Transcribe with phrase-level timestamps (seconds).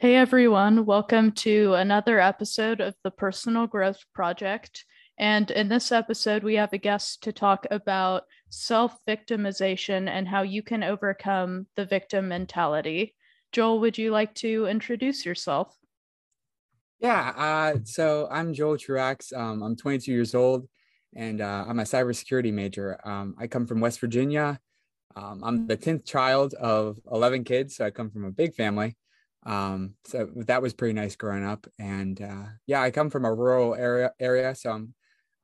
[0.00, 4.84] Hey everyone, welcome to another episode of the Personal Growth Project.
[5.18, 10.42] And in this episode, we have a guest to talk about self victimization and how
[10.42, 13.16] you can overcome the victim mentality.
[13.50, 15.76] Joel, would you like to introduce yourself?
[17.00, 19.32] Yeah, uh, so I'm Joel Truax.
[19.32, 20.68] Um, I'm 22 years old
[21.16, 23.00] and uh, I'm a cybersecurity major.
[23.02, 24.60] Um, I come from West Virginia.
[25.16, 28.96] Um, I'm the 10th child of 11 kids, so I come from a big family.
[29.48, 31.66] Um, so that was pretty nice growing up.
[31.78, 34.94] And uh, yeah, I come from a rural area area, so I'm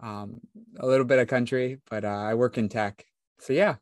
[0.00, 0.40] um,
[0.78, 3.06] a little bit of country, but uh, I work in tech.
[3.40, 3.76] So yeah.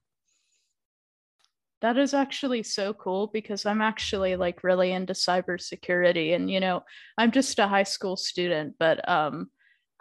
[1.80, 6.84] That is actually so cool because I'm actually like really into cybersecurity and you know,
[7.18, 9.48] I'm just a high school student, but um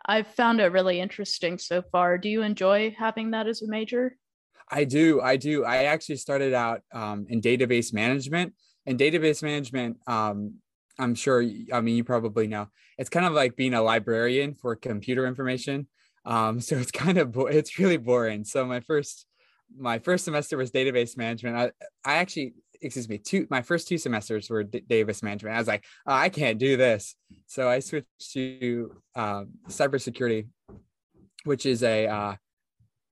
[0.06, 2.18] I've found it really interesting so far.
[2.18, 4.18] Do you enjoy having that as a major?
[4.70, 5.22] I do.
[5.22, 5.64] I do.
[5.66, 8.54] I actually started out um, in database management
[8.86, 9.98] and database management.
[10.08, 10.56] Um,
[11.00, 14.76] I'm sure, I mean, you probably know it's kind of like being a librarian for
[14.76, 15.88] computer information.
[16.26, 18.44] Um, so it's kind of, bo- it's really boring.
[18.44, 19.26] So my first,
[19.76, 21.56] my first semester was database management.
[21.58, 21.72] I,
[22.06, 25.56] I actually, excuse me, two, my first two semesters were d- database management.
[25.56, 27.16] I was like, oh, I can't do this.
[27.48, 30.48] So I switched to um, cybersecurity,
[31.44, 32.36] which is a, uh,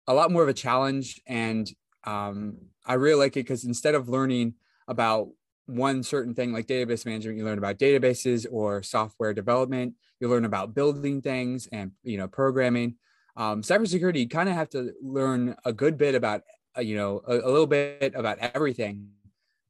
[0.08, 1.22] a lot more of a challenge.
[1.28, 1.70] And
[2.04, 4.56] um, I really like it because instead of learning
[4.88, 5.30] about
[5.70, 10.46] one certain thing like database management you learn about databases or software development you learn
[10.46, 12.96] about building things and you know programming.
[13.38, 16.42] Um, cybersecurity you kind of have to learn a good bit about
[16.78, 19.10] uh, you know a, a, little bit about everything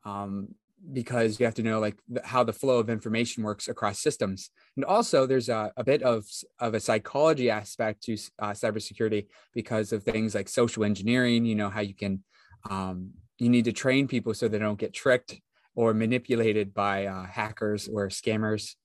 [0.06, 0.56] um,
[0.92, 4.50] because you have to know like how the flow of information works across systems.
[4.76, 6.26] And also there's a, a bit of
[6.60, 11.70] of a psychology aspect to uh, cybersecurity because of things like social engineering you know
[11.70, 12.24] how you can
[12.70, 15.40] um, you need to train people so they don't get tricked
[15.80, 18.76] or manipulated by uh, hackers or scammers.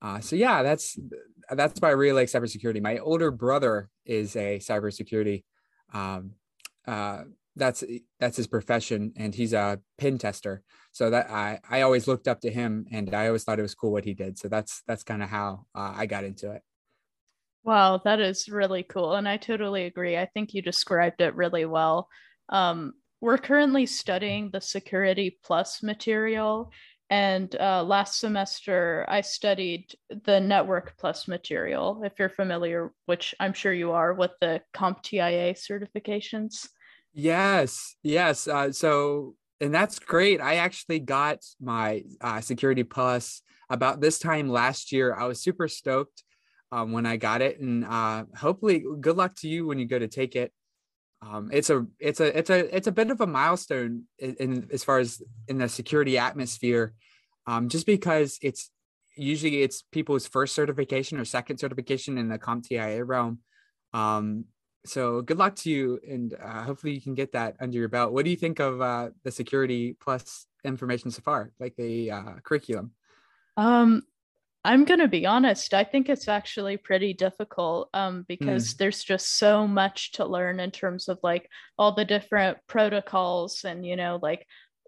[0.00, 0.98] Uh, so yeah, that's
[1.50, 2.80] that's why I really like cybersecurity.
[2.80, 5.44] My older brother is a cybersecurity.
[5.92, 6.30] Um,
[6.88, 7.24] uh,
[7.56, 7.84] that's
[8.18, 10.62] that's his profession, and he's a pen tester.
[10.92, 13.74] So that I I always looked up to him, and I always thought it was
[13.74, 14.38] cool what he did.
[14.38, 16.62] So that's that's kind of how uh, I got into it.
[17.64, 20.16] Wow, that is really cool, and I totally agree.
[20.16, 22.08] I think you described it really well.
[22.48, 26.72] Um, we're currently studying the Security Plus material.
[27.10, 29.92] And uh, last semester, I studied
[30.24, 35.54] the Network Plus material, if you're familiar, which I'm sure you are, with the CompTIA
[35.54, 36.68] certifications.
[37.12, 38.46] Yes, yes.
[38.46, 40.40] Uh, so, and that's great.
[40.40, 45.14] I actually got my uh, Security Plus about this time last year.
[45.14, 46.22] I was super stoked
[46.70, 49.98] um, when I got it, and uh, hopefully, good luck to you when you go
[49.98, 50.52] to take it
[51.22, 54.68] um, it's a it's a it's a it's a bit of a milestone in, in
[54.72, 56.94] as far as in the security atmosphere.
[57.46, 58.70] Um, just because it's
[59.16, 63.40] usually it's people's first certification or second certification in the CompTIA realm.
[63.92, 64.46] Um,
[64.86, 68.12] so good luck to you and uh, hopefully you can get that under your belt.
[68.12, 72.34] What do you think of uh, the security plus information so far like the uh,
[72.44, 72.92] curriculum?
[73.56, 74.04] Um
[74.64, 75.72] I'm going to be honest.
[75.72, 78.76] I think it's actually pretty difficult um, because mm.
[78.76, 81.48] there's just so much to learn in terms of like
[81.78, 84.46] all the different protocols and, you know, like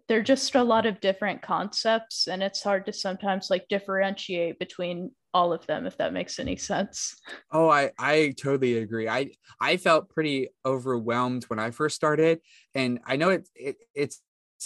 [0.08, 4.58] there are just a lot of different concepts and it's hard to sometimes like differentiate
[4.58, 7.16] between all of them if that makes any sense
[7.52, 12.40] oh i i totally agree i i felt pretty overwhelmed when i first started
[12.74, 14.20] and i know it, it it's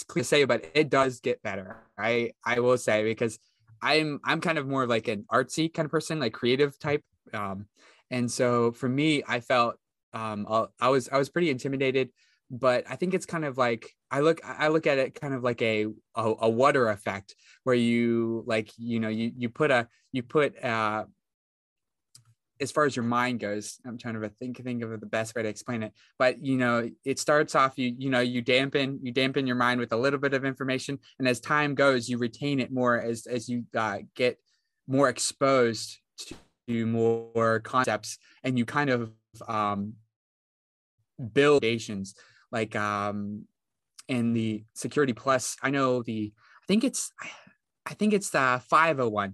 [0.09, 3.39] clear to say but it does get better i i will say because
[3.81, 7.03] I'm I'm kind of more like an artsy kind of person, like creative type.
[7.33, 7.67] Um,
[8.09, 9.75] and so for me, I felt
[10.13, 10.45] um,
[10.79, 12.09] I was I was pretty intimidated,
[12.49, 15.43] but I think it's kind of like I look I look at it kind of
[15.43, 19.87] like a a, a water effect where you like you know you you put a
[20.11, 21.05] you put uh
[22.59, 25.43] as far as your mind goes i'm trying to think think of the best way
[25.43, 29.11] to explain it but you know it starts off you you know you dampen you
[29.11, 32.59] dampen your mind with a little bit of information and as time goes you retain
[32.59, 34.39] it more as as you uh, get
[34.87, 35.97] more exposed
[36.67, 39.11] to more concepts and you kind of
[39.47, 39.93] um,
[41.33, 42.15] build foundations
[42.51, 43.45] like um
[44.07, 47.11] in the security plus i know the i think it's
[47.85, 49.33] i think it's the 501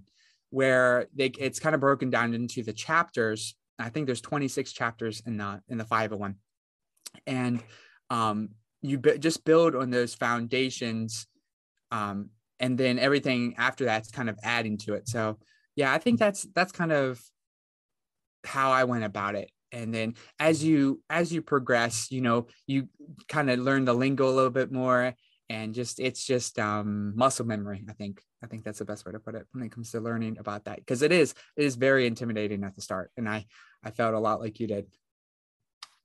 [0.54, 3.56] where they it's kind of broken down into the chapters.
[3.76, 6.36] I think there's 26 chapters in the in the 501,
[7.26, 7.60] and
[8.08, 11.26] um, you b- just build on those foundations,
[11.90, 12.30] um,
[12.60, 15.08] and then everything after that's kind of adding to it.
[15.08, 15.38] So
[15.74, 17.20] yeah, I think that's that's kind of
[18.44, 19.50] how I went about it.
[19.72, 22.88] And then as you as you progress, you know, you
[23.28, 25.14] kind of learn the lingo a little bit more
[25.54, 27.84] and just it's just um, muscle memory.
[27.88, 30.00] I think I think that's the best way to put it when it comes to
[30.00, 33.46] learning about that because it is it is very intimidating at the start, and I
[33.82, 34.86] I felt a lot like you did.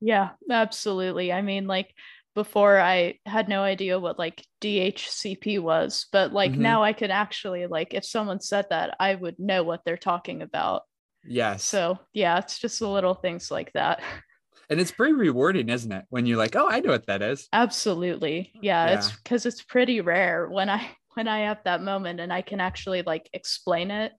[0.00, 1.32] Yeah, absolutely.
[1.32, 1.92] I mean, like
[2.34, 6.62] before I had no idea what like DHCP was, but like mm-hmm.
[6.62, 10.42] now I could actually like if someone said that, I would know what they're talking
[10.42, 10.82] about.
[11.24, 11.64] Yes.
[11.64, 14.00] So yeah, it's just the little things like that.
[14.70, 16.04] And it's pretty rewarding, isn't it?
[16.10, 17.48] When you're like, oh, I know what that is.
[17.52, 18.52] Absolutely.
[18.62, 18.94] Yeah, yeah.
[18.94, 22.60] it's because it's pretty rare when I when I have that moment and I can
[22.60, 24.12] actually like explain it.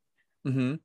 [0.45, 0.75] Mm-hmm.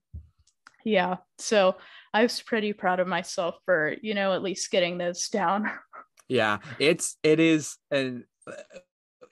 [0.85, 1.17] Yeah.
[1.39, 1.77] So
[2.15, 5.69] I was pretty proud of myself for, you know, at least getting those down.
[6.29, 8.79] yeah it's it is and uh,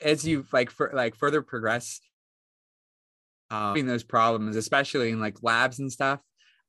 [0.02, 2.00] as you like for like further progress
[3.50, 6.20] um those problems especially in like labs and stuff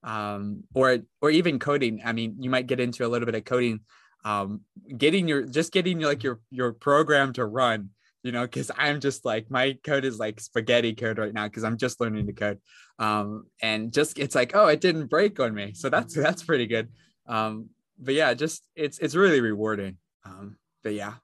[0.06, 2.02] um or or even coding.
[2.06, 3.82] I mean you might get into a little bit of coding
[4.24, 4.62] um
[4.98, 7.92] getting your just getting like your your program to run
[8.24, 11.64] you know because i'm just like my code is like spaghetti code right now because
[11.64, 12.60] i'm just learning to code.
[12.98, 15.74] Um and just it's like oh it didn't break on me.
[15.76, 16.90] So that's that's pretty good.
[17.28, 17.70] Um
[18.00, 19.98] but yeah just it's it's really rewarding.
[20.26, 21.16] Um, but yeah.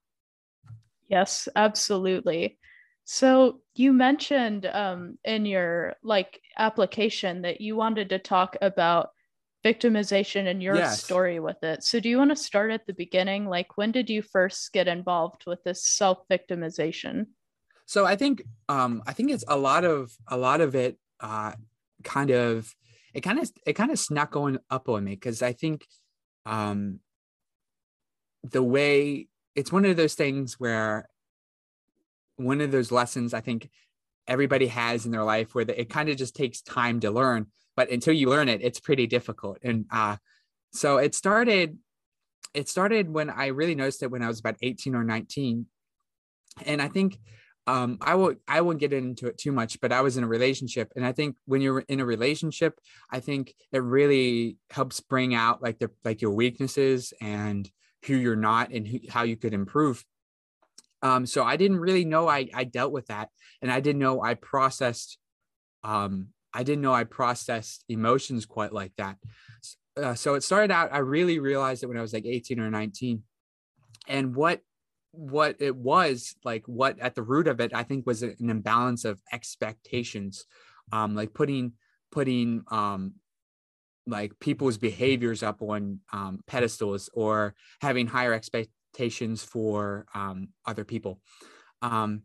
[1.07, 2.57] Yes, absolutely.
[3.13, 9.09] So you mentioned um, in your like application that you wanted to talk about
[9.65, 11.03] victimization and your yes.
[11.03, 11.83] story with it.
[11.83, 13.47] So do you want to start at the beginning?
[13.47, 17.25] Like when did you first get involved with this self-victimization?
[17.85, 21.51] So I think um, I think it's a lot of a lot of it uh,
[22.05, 22.73] kind of
[23.13, 25.85] it kind of it kind of snuck going up on me because I think
[26.45, 27.01] um,
[28.41, 31.09] the way it's one of those things where
[32.43, 33.69] one of those lessons I think
[34.27, 37.89] everybody has in their life where it kind of just takes time to learn, but
[37.89, 39.57] until you learn it, it's pretty difficult.
[39.63, 40.17] And uh,
[40.73, 41.77] so it started.
[42.53, 45.65] It started when I really noticed it when I was about 18 or 19,
[46.65, 47.17] and I think
[47.67, 50.27] um, I will I won't get into it too much, but I was in a
[50.27, 52.79] relationship, and I think when you're in a relationship,
[53.09, 57.69] I think it really helps bring out like the like your weaknesses and
[58.05, 60.03] who you're not and who, how you could improve.
[61.01, 63.29] Um, so I didn't really know I, I dealt with that,
[63.61, 65.17] and I didn't know I processed.
[65.83, 69.17] Um, I didn't know I processed emotions quite like that.
[69.97, 70.93] Uh, so it started out.
[70.93, 73.23] I really realized it when I was like 18 or 19,
[74.07, 74.61] and what
[75.13, 79.03] what it was like what at the root of it i think was an imbalance
[79.03, 80.45] of expectations
[80.93, 81.73] um like putting
[82.13, 83.11] putting um
[84.07, 88.33] like people's behaviors up on um, pedestals or having higher
[88.91, 91.19] expectations for um, other people
[91.81, 92.23] um,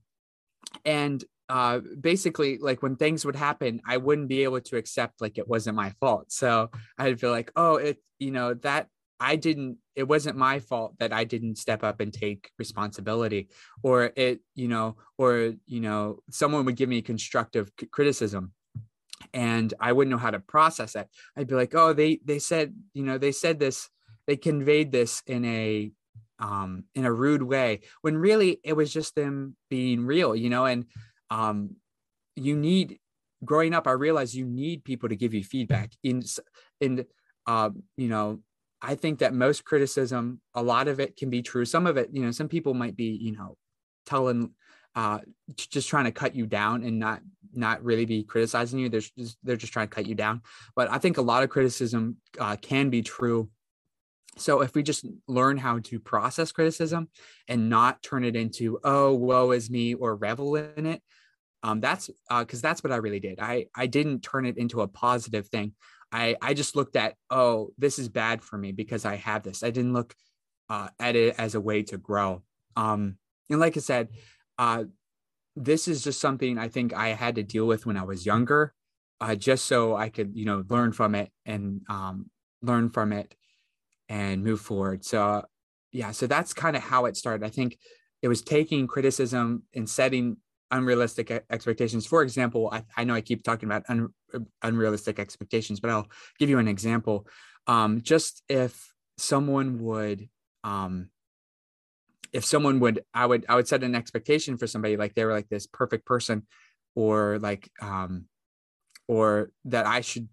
[0.84, 5.38] and uh, basically like when things would happen i wouldn't be able to accept like
[5.38, 6.68] it wasn't my fault so
[6.98, 8.88] i'd feel like oh it you know that
[9.20, 13.48] i didn't it wasn't my fault that i didn't step up and take responsibility
[13.84, 18.52] or it you know or you know someone would give me constructive criticism
[19.32, 21.08] and I wouldn't know how to process it.
[21.36, 23.88] I'd be like, oh, they they said, you know, they said this,
[24.26, 25.90] they conveyed this in a
[26.38, 30.66] um in a rude way when really it was just them being real, you know,
[30.66, 30.84] and
[31.30, 31.76] um
[32.36, 32.98] you need
[33.44, 36.22] growing up, I realized you need people to give you feedback in
[36.80, 37.06] in
[37.46, 38.40] uh, you know,
[38.82, 41.64] I think that most criticism, a lot of it can be true.
[41.64, 43.56] Some of it, you know, some people might be, you know,
[44.04, 44.50] telling
[44.94, 45.20] uh,
[45.56, 47.20] just trying to cut you down and not
[47.54, 48.88] not really be criticizing you.
[48.88, 50.42] They're just, they're just trying to cut you down.
[50.74, 53.48] But I think a lot of criticism uh, can be true.
[54.38, 57.08] So if we just learn how to process criticism
[57.48, 61.02] and not turn it into oh woe is me or revel in it,
[61.62, 63.40] um, that's because uh, that's what I really did.
[63.40, 65.72] I I didn't turn it into a positive thing.
[66.12, 69.62] I I just looked at oh this is bad for me because I have this.
[69.62, 70.14] I didn't look
[70.68, 72.42] uh, at it as a way to grow.
[72.76, 73.16] Um,
[73.50, 74.08] and like I said,
[74.58, 74.84] uh,
[75.54, 78.74] this is just something I think I had to deal with when I was younger,
[79.20, 82.30] uh, just so I could, you know, learn from it and um,
[82.62, 83.34] learn from it
[84.08, 85.04] and move forward.
[85.04, 85.44] So,
[85.92, 87.44] yeah, so that's kind of how it started.
[87.44, 87.78] I think
[88.22, 90.36] it was taking criticism and setting
[90.70, 92.06] unrealistic expectations.
[92.06, 94.08] For example, I, I know I keep talking about un,
[94.62, 96.08] unrealistic expectations, but I'll
[96.38, 97.26] give you an example.
[97.66, 100.28] Um, just if someone would
[100.64, 101.10] um,
[102.32, 105.32] if someone would i would i would set an expectation for somebody like they were
[105.32, 106.46] like this perfect person
[106.94, 108.26] or like um
[109.08, 110.28] or that i should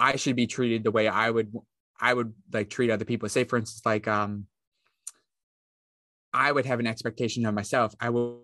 [0.00, 1.52] i should be treated the way i would
[2.00, 4.44] i would like treat other people say for instance like um
[6.32, 8.42] i would have an expectation of myself i will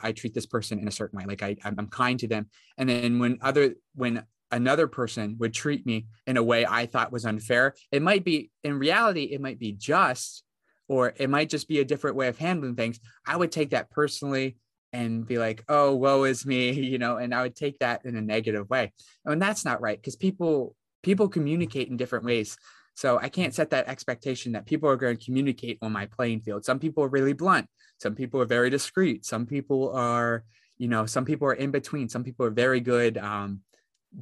[0.00, 2.46] i treat this person in a certain way like i i'm kind to them
[2.78, 7.12] and then when other when another person would treat me in a way i thought
[7.12, 10.44] was unfair it might be in reality it might be just
[10.88, 13.90] or it might just be a different way of handling things i would take that
[13.90, 14.56] personally
[14.92, 18.16] and be like, oh, woe is me, you know, and I would take that in
[18.16, 18.92] a negative way.
[19.24, 22.56] And that's not right because people people communicate in different ways.
[22.94, 26.40] So I can't set that expectation that people are going to communicate on my playing
[26.40, 26.64] field.
[26.64, 27.66] Some people are really blunt.
[27.98, 29.24] Some people are very discreet.
[29.24, 30.44] Some people are,
[30.78, 32.08] you know, some people are in between.
[32.08, 33.60] Some people are very good um,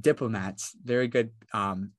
[0.01, 1.93] diplomats, very good, um,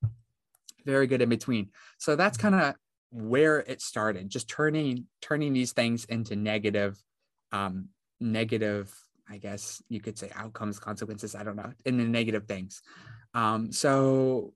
[0.86, 1.70] very good in between.
[1.98, 2.76] So that's kind of
[3.12, 6.98] where it started, just turning turning these things into negative,
[7.52, 8.94] um, negative.
[9.30, 11.36] I guess you could say outcomes, consequences.
[11.36, 12.82] I don't know, in the negative things.
[13.34, 14.54] Um, so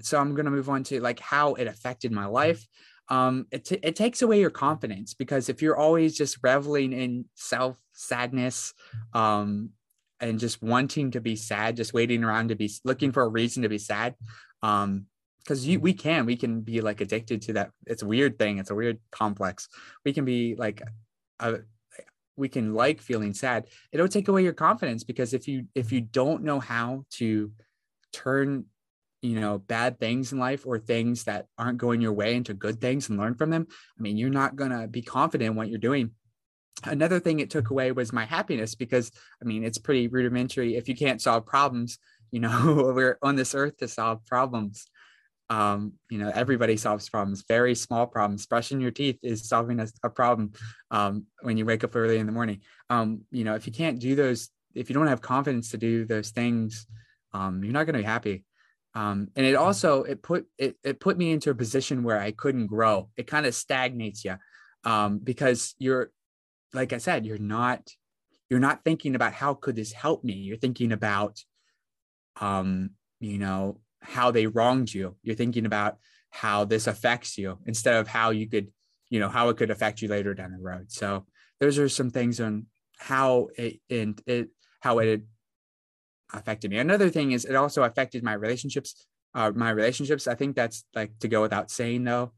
[0.00, 2.66] so I'm going to move on to like how it affected my life.
[3.08, 7.26] Um, it, t- it takes away your confidence because if you're always just reveling in
[7.34, 8.74] self sadness,
[9.12, 9.70] um,
[10.20, 13.64] and just wanting to be sad, just waiting around to be looking for a reason
[13.64, 14.14] to be sad,
[14.62, 15.06] um,
[15.40, 17.70] because you we can we can be like addicted to that.
[17.86, 18.58] It's a weird thing.
[18.58, 19.68] It's a weird complex.
[20.04, 20.80] We can be like
[21.40, 21.58] a,
[22.36, 26.00] we can like feeling sad it'll take away your confidence because if you if you
[26.00, 27.52] don't know how to
[28.12, 28.64] turn
[29.22, 32.80] you know bad things in life or things that aren't going your way into good
[32.80, 33.66] things and learn from them
[33.98, 36.10] i mean you're not going to be confident in what you're doing.
[36.84, 40.76] Another thing it took away was my happiness because i mean it's pretty rudimentary.
[40.76, 41.98] If you can't solve problems
[42.32, 44.86] you know we're on this earth to solve problems.
[45.50, 48.46] Um, you know everybody solves problems very small problems.
[48.46, 50.52] Brushing your teeth is solving a, a problem
[50.90, 52.62] um, when you wake up early in the morning.
[52.90, 56.06] Um, you know if you can't do those if you don't have confidence to do
[56.06, 56.86] those things
[57.34, 58.44] um, you're not going to be happy
[58.94, 62.30] um, and it also it put it, it put me into a position where i
[62.30, 63.08] couldn't grow.
[63.16, 64.36] It kind of stagnates you
[64.84, 66.10] um, because you're
[66.74, 67.82] like i said you're not
[68.52, 70.34] you're not thinking about how could this help me.
[70.34, 71.40] You're thinking about
[72.40, 75.16] um you know how they wronged you.
[75.22, 75.96] You're thinking about
[76.28, 78.68] how this affects you instead of how you could
[79.08, 80.92] you know how it could affect you later down the road.
[80.92, 81.24] So
[81.60, 82.66] those are some things on
[82.98, 85.22] how it and it how it
[86.32, 86.78] affected me.
[86.78, 89.06] Another thing is it also affected my relationships.
[89.34, 90.26] Uh, my relationships.
[90.26, 92.32] I think that's like to go without saying though.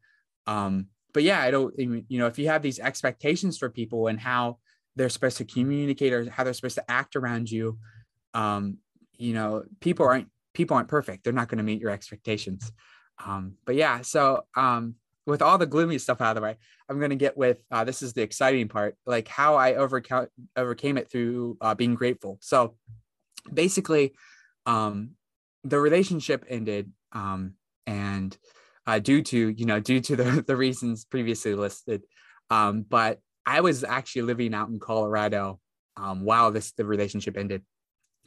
[0.46, 1.76] Um, but yeah, I don't.
[1.78, 4.58] You know, if you have these expectations for people and how
[4.96, 7.78] they're supposed to communicate or how they're supposed to act around you,
[8.32, 8.78] um,
[9.16, 11.24] you know, people aren't people aren't perfect.
[11.24, 12.72] They're not going to meet your expectations.
[13.24, 14.94] Um, but yeah, so um,
[15.26, 16.56] with all the gloomy stuff out of the way,
[16.88, 20.26] I'm going to get with uh, this is the exciting part, like how I overcome
[20.56, 22.38] overcame it through uh, being grateful.
[22.40, 22.74] So
[23.52, 24.14] basically
[24.66, 25.10] um,
[25.62, 27.54] the relationship ended um,
[27.86, 28.36] and
[28.86, 32.02] uh, due to you know due to the, the reasons previously listed
[32.50, 35.58] um, but i was actually living out in colorado
[35.96, 37.62] um, while this the relationship ended.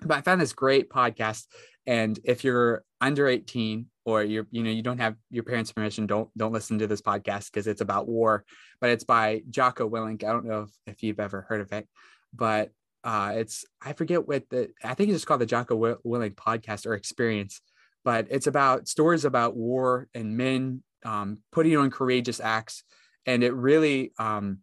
[0.01, 1.45] But i found this great podcast
[1.87, 6.05] and if you're under 18 or you're you know you don't have your parents permission
[6.05, 8.45] don't don't listen to this podcast because it's about war
[8.79, 10.23] but it's by jocko willink.
[10.23, 11.87] I don't know if, if you've ever heard of it
[12.33, 12.69] but
[13.07, 16.85] uh, it's I forget what the I think it's just called the Jocko Willink podcast
[16.85, 17.61] or experience,
[18.03, 22.83] but it's about stories about war and men um, putting on courageous acts,
[23.25, 24.57] and it really um,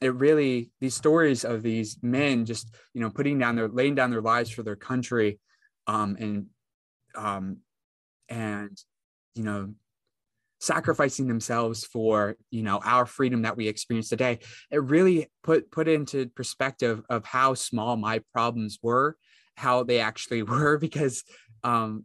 [0.00, 4.12] it really these stories of these men just you know putting down their laying down
[4.12, 5.40] their lives for their country,
[5.88, 6.46] um, and
[7.16, 7.56] um,
[8.28, 8.78] and
[9.34, 9.74] you know
[10.62, 14.38] sacrificing themselves for you know our freedom that we experience today.
[14.70, 19.16] It really put put into perspective of how small my problems were
[19.56, 21.24] how they actually were because
[21.64, 22.04] um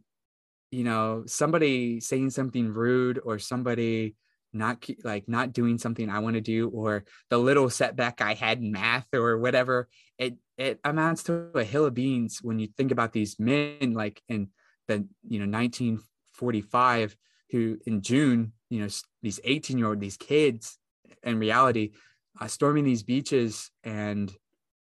[0.71, 4.15] you know somebody saying something rude or somebody
[4.53, 8.59] not like not doing something i want to do or the little setback i had
[8.59, 9.87] in math or whatever
[10.17, 14.21] it it amounts to a hill of beans when you think about these men like
[14.29, 14.49] in
[14.87, 17.15] the you know 1945
[17.51, 18.87] who in June, you know,
[19.21, 20.77] these 18 year old, these kids
[21.23, 21.91] in reality,
[22.39, 24.33] uh, storming these beaches and,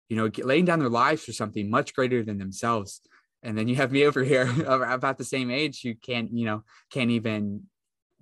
[0.09, 3.01] you know, laying down their lives for something much greater than themselves.
[3.43, 6.65] And then you have me over here about the same age who can't, you know,
[6.91, 7.65] can't even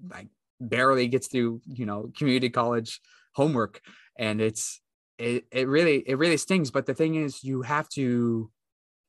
[0.09, 0.29] like
[0.61, 3.01] barely gets through, you know, community college
[3.35, 3.81] homework.
[4.19, 4.81] And it's,
[5.19, 6.71] it, it really, it really stings.
[6.71, 8.51] But the thing is, you have to,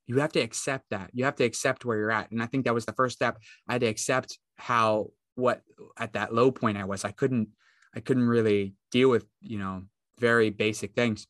[0.08, 1.10] you have to accept that.
[1.14, 2.32] You have to accept where you're at.
[2.32, 3.38] And I think that was the first step.
[3.68, 5.62] I had to accept how what
[5.98, 7.06] at that low point I was.
[7.06, 7.50] I couldn't
[7.96, 9.84] I couldn't really deal with, you know,
[10.20, 11.28] very basic things.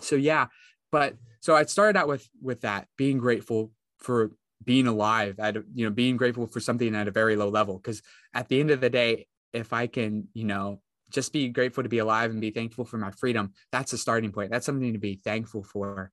[0.00, 0.46] So yeah,
[0.90, 4.32] but so I started out with with that, being grateful for
[4.64, 8.02] being alive at you know being grateful for something at a very low level because
[8.34, 11.88] at the end of the day if i can you know just be grateful to
[11.88, 14.98] be alive and be thankful for my freedom that's a starting point that's something to
[14.98, 16.10] be thankful for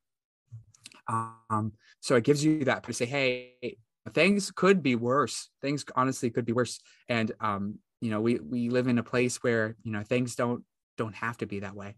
[1.07, 3.77] um so it gives you that to say hey
[4.09, 5.49] things could be worse.
[5.61, 6.79] Things honestly could be worse.
[7.07, 10.63] And um you know we we live in a place where you know things don't
[10.97, 11.95] don't have to be that way.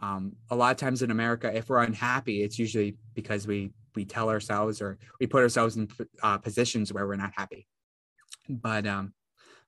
[0.00, 4.04] Um, a lot of times in america if we're unhappy it's usually because we we
[4.04, 5.88] tell ourselves or we put ourselves in
[6.22, 7.66] uh, positions where we're not happy.
[8.48, 9.12] But um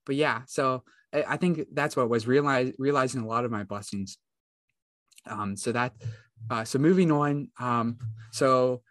[0.06, 3.64] but yeah so I, I think that's what was realize realizing a lot of my
[3.64, 4.18] blessings.
[5.26, 5.94] Um so that
[6.48, 7.98] uh so moving on um
[8.30, 8.82] so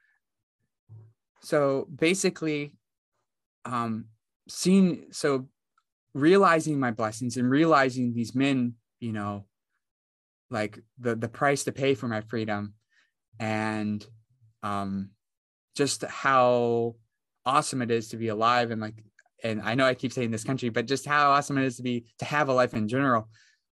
[1.42, 2.76] so basically
[3.66, 4.06] um
[4.48, 5.48] seeing so
[6.14, 9.46] realizing my blessings and realizing these men you know
[10.50, 12.74] like the the price to pay for my freedom
[13.40, 14.06] and
[14.64, 15.10] um
[15.76, 16.96] just how
[17.46, 19.04] awesome it is to be alive and like
[19.44, 21.84] and I know I keep saying this country, but just how awesome it is to
[21.84, 23.30] be to have a life in general.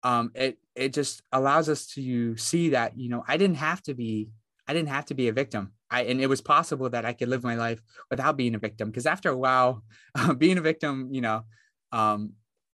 [0.03, 3.93] Um, it it just allows us to see that you know I didn't have to
[3.93, 4.29] be
[4.67, 5.73] I didn't have to be a victim.
[5.93, 8.89] I and it was possible that I could live my life without being a victim.
[8.89, 9.83] Because after a while,
[10.15, 11.43] uh, being a victim, you know,
[11.91, 12.33] um,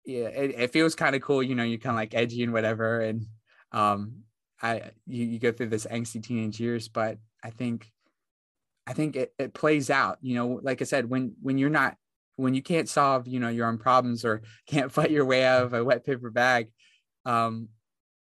[0.05, 1.41] yeah, it, it feels kind of cool.
[1.41, 3.27] You know, you're kind of like edgy and whatever, and
[3.71, 4.25] um,
[4.61, 6.89] I you, you go through this angsty teenage years.
[6.89, 7.89] But I think
[8.85, 10.19] I think it, it plays out.
[10.21, 11.97] You know, like I said, when when you're not
[12.35, 15.63] when you can't solve you know your own problems or can't fight your way out
[15.63, 16.73] of a wet paper bag,
[17.25, 17.69] um,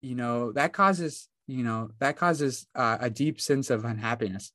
[0.02, 4.52] you know that causes you know that causes uh, a deep sense of unhappiness.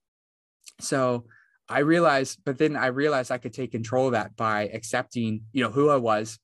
[0.81, 1.25] So
[1.69, 5.63] I realized, but then I realized I could take control of that by accepting you
[5.63, 6.39] know who I was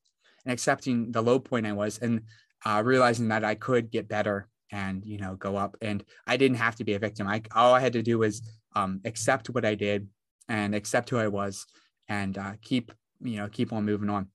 [0.44, 2.22] and accepting the low point I was and
[2.64, 6.58] uh, realizing that I could get better and you know go up and I didn't
[6.58, 7.26] have to be a victim.
[7.26, 8.42] I all I had to do was
[8.74, 10.08] um, accept what I did
[10.48, 11.66] and accept who I was
[12.08, 14.28] and uh, keep you know keep on moving on.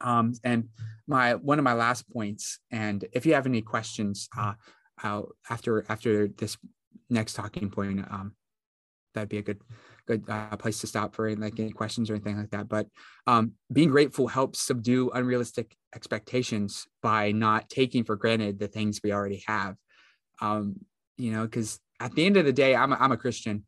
[0.00, 0.68] Um, and
[1.06, 4.54] my one of my last points, and if you have any questions uh,
[5.02, 6.56] I'll, after after this
[7.10, 8.34] next talking point, um,
[9.18, 9.60] that'd be a good
[10.06, 12.68] good uh, place to stop for any, like any questions or anything like that.
[12.68, 12.86] But
[13.26, 19.12] um, being grateful helps subdue unrealistic expectations by not taking for granted the things we
[19.12, 19.76] already have.
[20.40, 20.76] Um,
[21.18, 23.66] you know, because at the end of the day, I'm a, I'm a Christian,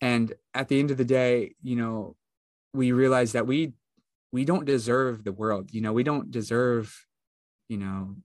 [0.00, 2.16] and at the end of the day, you know,
[2.72, 3.74] we realize that we
[4.32, 5.72] we don't deserve the world.
[5.72, 6.94] You know, we don't deserve,
[7.68, 8.16] you know,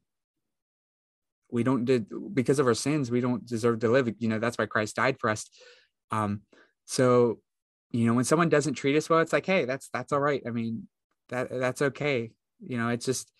[1.51, 4.09] we don't did because of our sins, we don't deserve to live.
[4.19, 5.49] You know, that's why Christ died for us.
[6.11, 6.41] Um,
[6.85, 7.39] so,
[7.91, 10.41] you know, when someone doesn't treat us well, it's like, hey, that's that's all right.
[10.45, 10.87] I mean,
[11.29, 12.31] that that's okay.
[12.59, 13.31] You know, it's just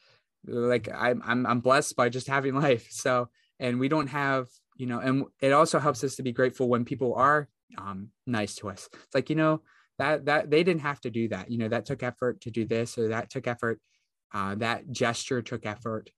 [0.46, 2.88] like I'm I'm I'm blessed by just having life.
[2.92, 3.30] So,
[3.60, 4.48] and we don't have
[4.82, 8.56] you know, and it also helps us to be grateful when people are um, nice
[8.56, 8.90] to us.
[8.92, 9.62] It's like, you know,
[10.00, 11.52] that, that they didn't have to do that.
[11.52, 13.80] You know, that took effort to do this or that took effort.
[14.34, 16.10] Uh, that gesture took effort.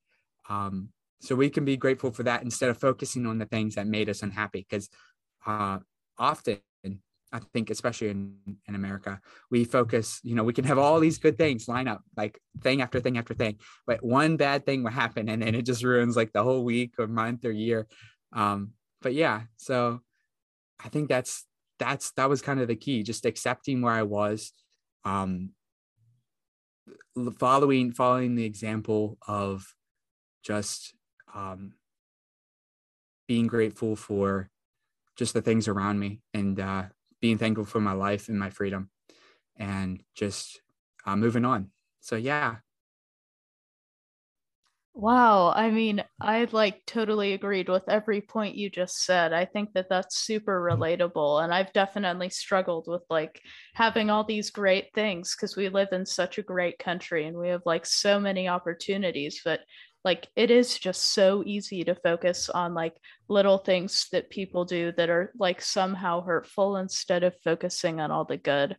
[0.48, 0.90] Um,
[1.20, 4.08] so we can be grateful for that instead of focusing on the things that made
[4.08, 4.66] us unhappy.
[4.70, 4.90] Because
[5.46, 5.80] uh,
[6.18, 6.60] often,
[7.32, 8.36] I think, especially in,
[8.68, 12.04] in America, we focus, you know, we can have all these good things line up,
[12.16, 15.64] like thing after thing after thing, but one bad thing will happen and then it
[15.64, 17.88] just ruins like the whole week or month or year.
[18.34, 20.02] Um, but yeah, so
[20.84, 21.46] I think that's
[21.80, 24.54] that's that was kind of the key, just accepting where I was,
[25.04, 25.52] um,
[27.40, 29.74] following following the example of
[30.44, 30.94] just
[31.34, 31.74] um,
[33.28, 34.50] being grateful for
[35.16, 36.86] just the things around me and uh,
[37.22, 38.90] being thankful for my life and my freedom
[39.58, 40.62] and just
[41.06, 41.72] uh, moving on.
[42.02, 42.58] So yeah,
[44.96, 45.52] Wow.
[45.56, 49.34] I mean, I like totally agreed with every point you just said.
[49.34, 51.44] I think that that's super relatable.
[51.44, 53.42] And I've definitely struggled with like
[53.74, 57.50] having all these great things because we live in such a great country and we
[57.50, 59.42] have like so many opportunities.
[59.44, 59.62] But
[60.04, 62.96] like it is just so easy to focus on like
[63.30, 68.26] little things that people do that are like somehow hurtful instead of focusing on all
[68.26, 68.78] the good.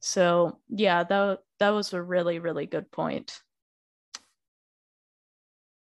[0.00, 3.38] So, yeah, that that was a really really good point.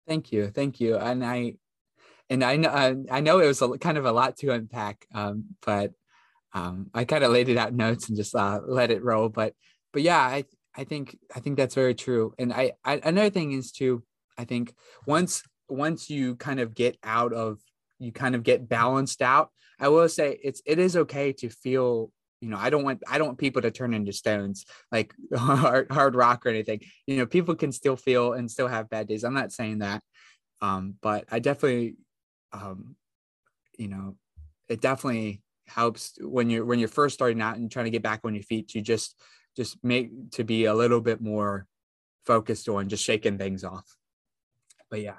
[0.08, 1.54] Thank you, thank you, and I,
[2.30, 5.56] and I know I know it was a, kind of a lot to unpack, um,
[5.66, 5.92] but
[6.54, 9.30] um, I kind of laid it out notes and just uh, let it roll.
[9.30, 9.54] But
[9.94, 12.34] but yeah, I I think I think that's very true.
[12.40, 14.04] And I, I another thing is too,
[14.40, 14.74] I think
[15.06, 17.60] once once you kind of get out of
[18.00, 19.50] you kind of get balanced out.
[19.80, 23.18] I will say it's it is okay to feel you know i don't want i
[23.18, 27.26] don't want people to turn into stones like hard, hard rock or anything you know
[27.26, 30.02] people can still feel and still have bad days i'm not saying that
[30.62, 31.96] um but i definitely
[32.54, 32.96] um
[33.78, 34.16] you know
[34.70, 38.22] it definitely helps when you're when you're first starting out and trying to get back
[38.24, 39.20] on your feet to just
[39.58, 41.68] just make to be a little bit more
[42.26, 43.99] focused on just shaking things off
[44.90, 45.18] but yeah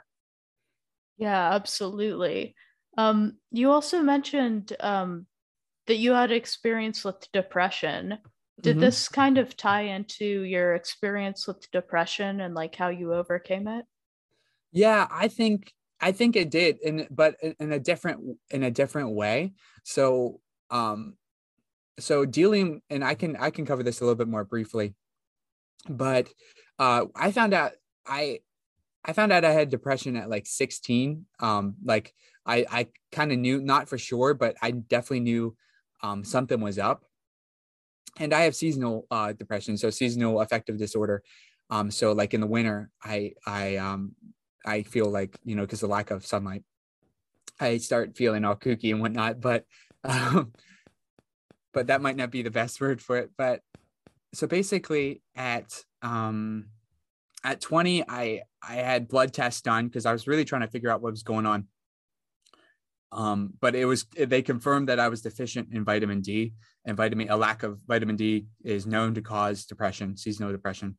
[1.17, 2.55] yeah absolutely
[2.99, 5.27] um you also mentioned um
[5.91, 8.17] that you had experience with depression.
[8.61, 8.81] Did mm-hmm.
[8.81, 13.85] this kind of tie into your experience with depression and like how you overcame it?
[14.71, 19.11] Yeah, I think I think it did, in but in a different in a different
[19.17, 19.55] way.
[19.83, 21.15] So um,
[21.99, 24.95] so dealing, and I can I can cover this a little bit more briefly,
[25.89, 26.29] but
[26.79, 27.73] uh, I found out
[28.07, 28.41] I
[29.05, 31.27] I found out I had depression at like 16.
[31.41, 32.13] Um, like
[32.45, 35.57] I I kind of knew, not for sure, but I definitely knew
[36.03, 37.05] um, something was up.
[38.19, 41.23] And I have seasonal uh, depression, so seasonal affective disorder.
[41.71, 44.15] Um, so like in the winter, I I um
[44.67, 46.65] I feel like you know because the lack of sunlight,
[47.59, 49.41] I start feeling all kooky and whatnot.
[49.41, 49.65] But
[50.05, 50.53] um,
[51.73, 53.31] but that might not be the best word for it.
[53.39, 53.63] But
[54.35, 56.67] so basically, at um
[57.45, 60.91] at 20, I I had blood tests done because I was really trying to figure
[60.91, 61.67] out what was going on.
[63.13, 66.53] Um, but it was they confirmed that I was deficient in vitamin D,
[66.85, 70.97] and vitamin a lack of vitamin D is known to cause depression, seasonal depression.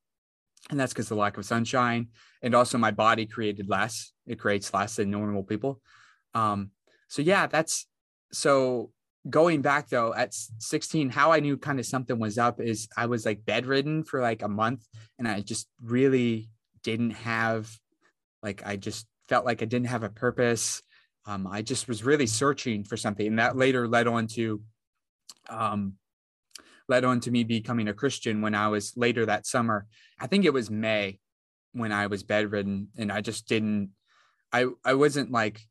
[0.70, 2.10] And that's because the lack of sunshine
[2.44, 4.12] and also my body created less.
[4.28, 5.82] It creates less than normal people.
[6.34, 6.72] Um
[7.08, 7.88] so yeah that's
[8.32, 8.92] so
[9.30, 13.06] going back though at 16 how i knew kind of something was up is i
[13.06, 14.84] was like bedridden for like a month
[15.20, 16.50] and i just really
[16.84, 17.70] didn't have
[18.42, 20.82] like i just felt like i didn't have a purpose
[21.28, 24.62] um, i just was really searching for something and that later led on to
[25.50, 25.94] um,
[26.88, 29.88] led on to me becoming a Christian when I was later that summer.
[30.20, 31.20] I think it was May
[31.72, 33.92] when I was bedridden and I just didn't
[34.52, 35.62] I I wasn't like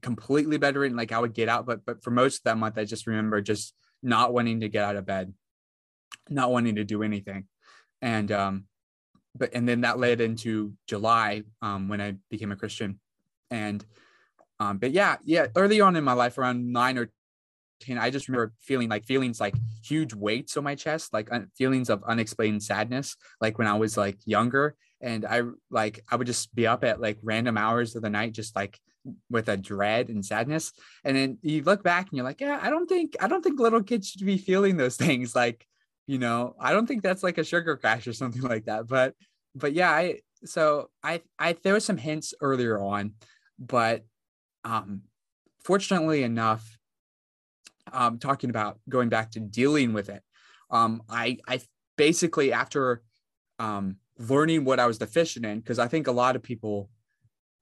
[0.00, 2.84] completely bedridden like I would get out but but for most of that month I
[2.84, 5.32] just remember just not wanting to get out of bed
[6.28, 7.46] not wanting to do anything
[8.00, 8.64] and um
[9.34, 12.98] but and then that led into July um when I became a Christian
[13.50, 13.84] and
[14.58, 17.10] um but yeah yeah early on in my life around 9 or
[17.80, 21.50] ten, I just remember feeling like feelings like huge weights on my chest, like un-
[21.56, 24.76] feelings of unexplained sadness, like when I was like younger.
[25.00, 28.32] And I like I would just be up at like random hours of the night,
[28.32, 28.78] just like
[29.30, 30.72] with a dread and sadness.
[31.04, 33.60] And then you look back and you're like, yeah, I don't think I don't think
[33.60, 35.34] little kids should be feeling those things.
[35.34, 35.66] Like,
[36.06, 38.86] you know, I don't think that's like a sugar crash or something like that.
[38.86, 39.14] But
[39.54, 43.14] but yeah, I so I I there some hints earlier on,
[43.58, 44.04] but
[44.64, 45.02] um
[45.64, 46.78] fortunately enough
[47.92, 50.22] um, talking about going back to dealing with it.
[50.70, 51.60] Um, I, I
[51.96, 53.02] basically after
[53.58, 56.90] um, learning what I was deficient in, because I think a lot of people,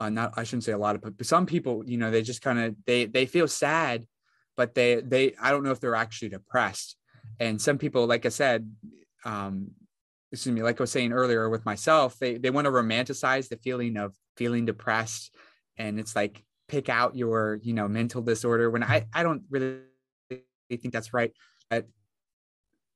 [0.01, 2.43] uh, not I shouldn't say a lot of, but some people, you know, they just
[2.43, 4.07] kind of they they feel sad,
[4.57, 6.97] but they they I don't know if they're actually depressed.
[7.41, 8.71] And some people, like I said,
[9.25, 9.73] um,
[10.33, 13.57] excuse me, like I was saying earlier with myself, they they want to romanticize the
[13.57, 15.35] feeling of feeling depressed,
[15.77, 19.81] and it's like pick out your you know mental disorder when I I don't really
[20.71, 21.33] think that's right.
[21.71, 21.87] But,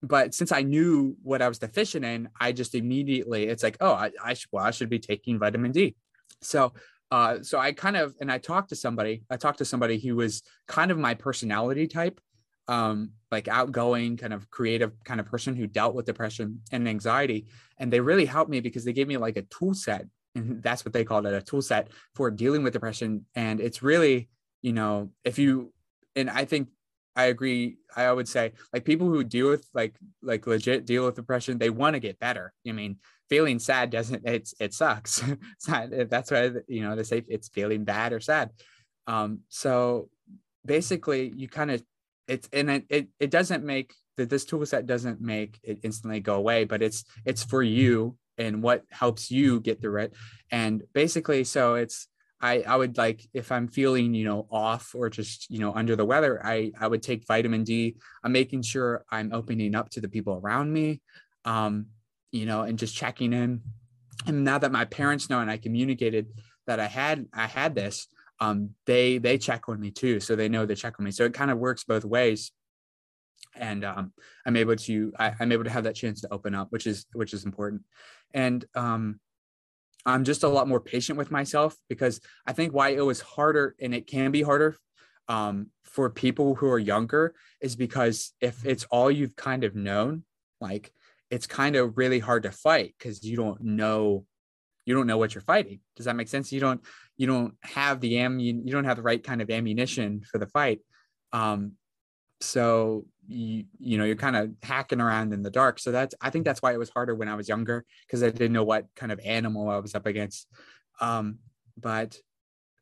[0.02, 3.92] but since I knew what I was deficient in, I just immediately it's like, oh,
[3.92, 5.96] I, I should well, I should be taking vitamin D.
[6.42, 6.72] So
[7.12, 9.22] uh, so I kind of and I talked to somebody.
[9.28, 12.18] I talked to somebody who was kind of my personality type,
[12.68, 17.48] um, like outgoing, kind of creative kind of person who dealt with depression and anxiety.
[17.76, 20.86] And they really helped me because they gave me like a tool set, and that's
[20.86, 23.26] what they called it, a tool set for dealing with depression.
[23.34, 24.30] And it's really,
[24.62, 25.70] you know, if you
[26.16, 26.68] and I think
[27.14, 27.76] I agree.
[27.94, 31.70] I would say like people who deal with like like legit deal with depression, they
[31.70, 32.52] want to get better.
[32.66, 32.96] I mean,
[33.28, 35.22] feeling sad doesn't it's it sucks.
[35.52, 38.50] it's not, that's why you know they say it's feeling bad or sad.
[39.06, 40.08] Um, so
[40.64, 41.82] basically, you kind of
[42.28, 46.20] it's and it, it it doesn't make that this tool set doesn't make it instantly
[46.20, 50.14] go away, but it's it's for you and what helps you get through it.
[50.50, 52.08] And basically, so it's
[52.42, 55.94] I, I would like if I'm feeling, you know, off or just, you know, under
[55.94, 57.94] the weather, I, I would take vitamin D.
[58.24, 61.00] I'm making sure I'm opening up to the people around me,
[61.44, 61.86] um,
[62.32, 63.62] you know, and just checking in.
[64.26, 66.26] And now that my parents know and I communicated
[66.66, 68.08] that I had I had this,
[68.40, 70.18] um, they they check on me too.
[70.18, 71.12] So they know they check on me.
[71.12, 72.50] So it kind of works both ways.
[73.54, 74.12] And um,
[74.44, 77.06] I'm able to I, I'm able to have that chance to open up, which is
[77.12, 77.82] which is important.
[78.34, 79.20] And um,
[80.04, 83.74] I'm just a lot more patient with myself because I think why it was harder
[83.80, 84.76] and it can be harder
[85.28, 90.24] um, for people who are younger is because if it's all you've kind of known,
[90.60, 90.92] like
[91.30, 94.26] it's kind of really hard to fight because you don't know
[94.84, 95.78] you don't know what you're fighting.
[95.94, 96.52] Does that make sense?
[96.52, 96.80] You don't
[97.16, 100.46] you don't have the am you don't have the right kind of ammunition for the
[100.46, 100.80] fight.
[101.32, 101.72] Um,
[102.40, 106.28] so you you know you're kind of hacking around in the dark so that's i
[106.28, 108.86] think that's why it was harder when i was younger because i didn't know what
[108.96, 110.48] kind of animal i was up against
[111.00, 111.38] um
[111.78, 112.18] but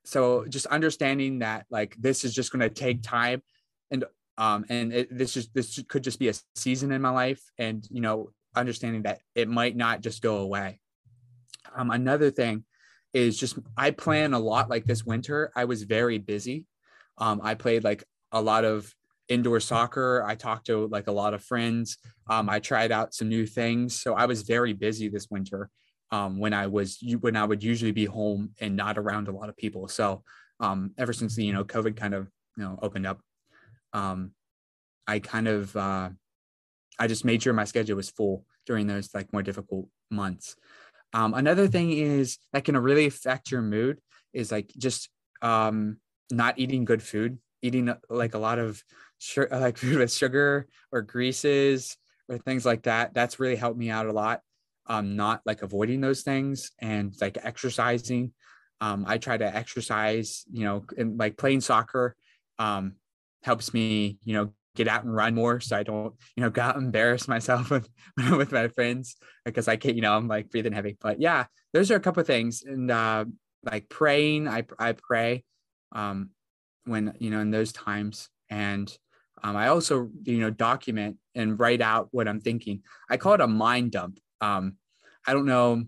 [0.04, 3.42] so just understanding that like this is just going to take time
[3.90, 4.04] and
[4.38, 7.86] um and it, this is this could just be a season in my life and
[7.90, 10.80] you know understanding that it might not just go away
[11.74, 12.64] um another thing
[13.12, 14.70] is just I plan a lot.
[14.70, 16.66] Like this winter, I was very busy.
[17.18, 18.92] Um, I played like a lot of
[19.30, 20.22] indoor soccer.
[20.26, 21.96] I talked to like a lot of friends.
[22.28, 24.00] Um, I tried out some new things.
[24.00, 25.70] So I was very busy this winter
[26.10, 29.48] um, when I was when I would usually be home and not around a lot
[29.48, 29.88] of people.
[29.88, 30.22] So
[30.58, 33.20] um, ever since you know COVID kind of you know opened up,
[33.92, 34.32] um,
[35.06, 36.10] I kind of uh,
[36.98, 40.56] I just made sure my schedule was full during those like more difficult months.
[41.12, 44.00] Um, another thing is that can really affect your mood
[44.32, 45.08] is like just
[45.42, 45.98] um,
[46.30, 48.82] not eating good food, eating like a lot of
[49.50, 51.96] like food with sugar or greases
[52.28, 53.14] or things like that.
[53.14, 54.40] That's really helped me out a lot.
[54.86, 58.32] Um, not like avoiding those things and like exercising.
[58.80, 62.16] Um, I try to exercise, you know, and like playing soccer
[62.58, 62.94] um,
[63.42, 66.84] helps me, you know, get out and run more so I don't, you know, and
[66.84, 67.88] embarrass myself with
[68.30, 70.96] with my friends because I can't, you know, I'm like breathing heavy.
[71.00, 72.62] But yeah, those are a couple of things.
[72.64, 73.26] And uh
[73.62, 75.44] like praying, I I pray
[75.92, 76.30] um
[76.84, 78.28] when, you know, in those times.
[78.48, 78.92] And
[79.42, 82.82] um, I also, you know, document and write out what I'm thinking.
[83.08, 84.18] I call it a mind dump.
[84.40, 84.76] Um,
[85.26, 85.84] I don't know.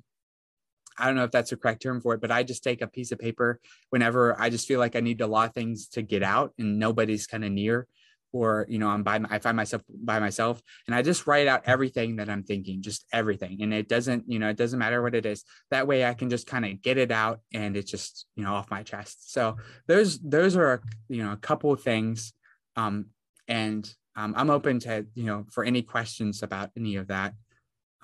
[0.98, 2.86] I don't know if that's the correct term for it, but I just take a
[2.86, 6.02] piece of paper whenever I just feel like I need a lot of things to
[6.02, 7.86] get out and nobody's kind of near
[8.32, 11.62] or you know i'm by i find myself by myself and i just write out
[11.66, 15.14] everything that i'm thinking just everything and it doesn't you know it doesn't matter what
[15.14, 15.44] it is.
[15.70, 18.54] That way i can just kind of get it out and it's just you know
[18.54, 19.32] off my chest.
[19.32, 22.32] So those those are you know a couple of things
[22.76, 23.06] um
[23.48, 27.34] and um, i'm open to you know for any questions about any of that.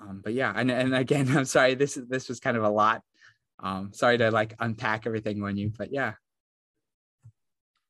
[0.01, 3.01] Um but yeah and, and again i'm sorry this this was kind of a lot.
[3.61, 6.13] Um sorry to like unpack everything on you but yeah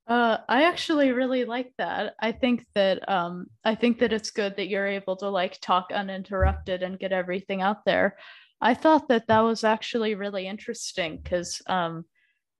[0.09, 2.15] uh, I actually really like that.
[2.19, 5.91] I think that um, I think that it's good that you're able to like talk
[5.93, 8.17] uninterrupted and get everything out there.
[8.59, 12.05] I thought that that was actually really interesting because, um,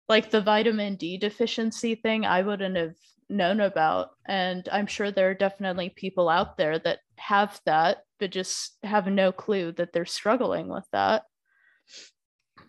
[0.07, 2.95] like the vitamin D deficiency thing, I wouldn't have
[3.29, 8.29] known about, and I'm sure there are definitely people out there that have that, but
[8.29, 11.23] just have no clue that they're struggling with that.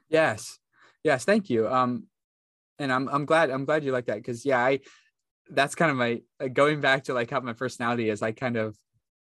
[0.08, 0.58] Yes,
[1.04, 1.68] yes, thank you.
[1.68, 2.06] Um,
[2.80, 4.80] and I'm I'm glad I'm glad you like that because yeah I
[5.50, 8.76] that's kind of my going back to like how my personality is I kind of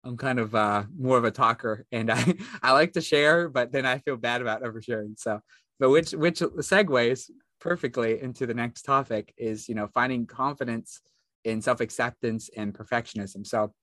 [0.06, 3.72] I'm kind of uh more of a talker and I I like to share but
[3.72, 5.42] then I feel bad about oversharing so.
[5.80, 11.02] But which which segues perfectly into the next topic is you know finding confidence
[11.44, 13.74] in self-acceptance and perfectionism so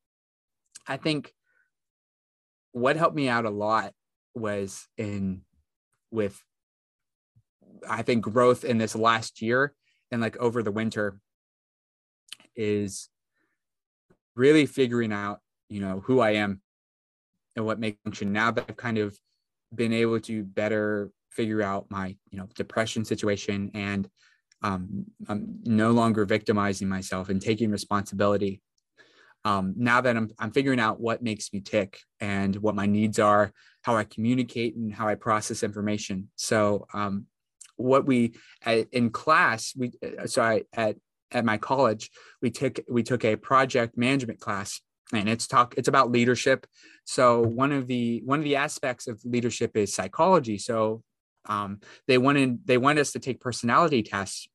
[0.86, 1.32] I think
[2.72, 3.92] what helped me out a lot
[4.34, 5.42] was in
[6.10, 6.40] with
[7.88, 9.74] I think growth in this last year
[10.10, 11.18] and like over the winter
[12.56, 13.08] is
[14.36, 16.60] really figuring out, you know, who I am
[17.56, 18.32] and what makes function.
[18.32, 19.18] Now that I've kind of
[19.74, 24.08] been able to better figure out my, you know, depression situation and
[24.62, 28.62] um, I'm no longer victimizing myself and taking responsibility.
[29.44, 33.18] Um, now that I'm, I'm figuring out what makes me tick and what my needs
[33.18, 36.30] are, how I communicate and how I process information.
[36.36, 37.26] So um,
[37.76, 38.34] what we
[38.92, 40.96] in class we uh, so at
[41.32, 42.10] at my college
[42.40, 44.80] we took we took a project management class
[45.12, 46.66] and it's talk it's about leadership.
[47.04, 50.56] So one of the one of the aspects of leadership is psychology.
[50.56, 51.02] So
[51.46, 54.48] um, they wanted they wanted us to take personality tests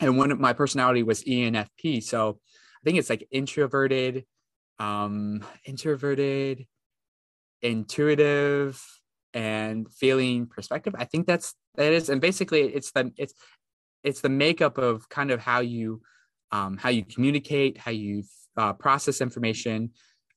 [0.00, 4.24] and one of my personality was enfp so i think it's like introverted
[4.78, 6.66] um introverted
[7.62, 8.82] intuitive
[9.34, 10.94] and feeling perspective.
[10.98, 13.34] I think that's that is and basically it's the it's
[14.02, 16.02] it's the makeup of kind of how you
[16.50, 18.24] um, how you communicate how you
[18.56, 19.90] uh, process information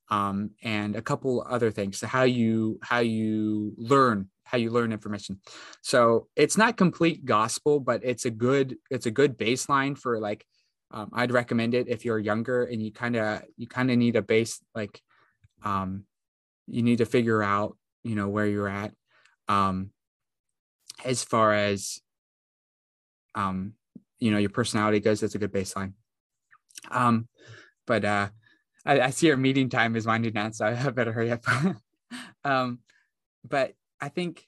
[0.08, 1.98] um, and a couple other things.
[1.98, 5.40] So how you how you learn how you learn information.
[5.82, 10.46] So it's not complete gospel but it's a good it's a good baseline for like
[10.92, 14.14] um, i'd recommend it if you're younger and you kind of you kind of need
[14.14, 15.02] a base like
[15.64, 16.04] um,
[16.68, 18.92] you need to figure out you know where you're at.
[19.48, 19.90] Um,
[21.04, 22.00] as far as
[23.34, 23.74] um,
[24.18, 25.92] you know your personality goes that's a good baseline.
[26.90, 27.28] Um,
[27.86, 28.28] but uh,
[28.84, 31.44] I, I, see our meeting time is winding down so i better hurry up.
[32.44, 32.78] Um,
[33.44, 34.46] but i think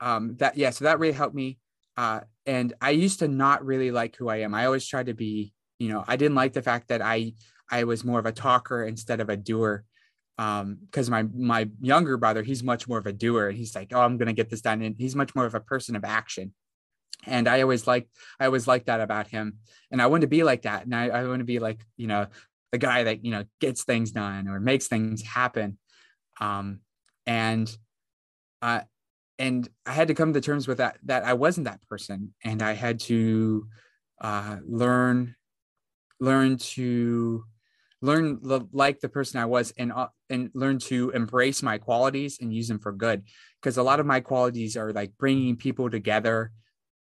[0.00, 1.58] um, that yeah so that really helped me
[1.96, 4.52] uh, and i used to not really like who i am.
[4.52, 7.32] I always tried to be you know i didn't like the fact that i
[7.70, 9.84] i was more of a talker instead of a doer
[10.38, 13.48] um because my my younger brother he's much more of a doer.
[13.48, 15.60] And he's like oh i'm gonna get this done and he's much more of a
[15.60, 16.52] person of action.
[17.26, 18.08] And i always like
[18.40, 19.58] i always liked that about him.
[19.90, 20.84] And i want to be like that.
[20.84, 22.26] And i, I want to be like you know
[22.72, 25.78] the guy that you know gets things done or makes things happen.
[26.40, 26.80] Um
[27.26, 27.74] and
[28.60, 28.80] uh
[29.38, 32.62] and I had to come to terms with that that I wasn't that person, and
[32.62, 33.66] I had to
[34.20, 35.34] uh, learn
[36.20, 37.44] learn to
[38.04, 38.38] learn
[38.72, 42.68] like the person I was and uh, and learn to embrace my qualities and use
[42.68, 43.22] them for good.
[43.60, 46.50] Because a lot of my qualities are like bringing people together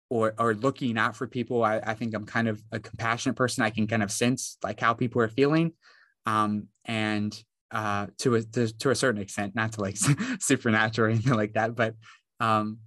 [0.10, 1.63] or or looking out for people.
[1.63, 3.63] I, I think I'm kind of a compassionate person.
[3.63, 5.73] I can kind of sense like how people are feeling
[6.25, 7.38] um, and
[7.71, 9.97] uh, to a to, to, a certain extent not to like
[10.39, 11.95] supernatural or anything like that but
[12.39, 12.77] um